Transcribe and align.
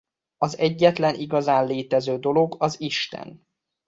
Az 0.37 0.57
egyetlen 0.57 1.15
igazán 1.15 1.67
létező 1.67 2.19
dolog 2.19 2.55
az 2.57 2.79
Isten. 2.81 3.47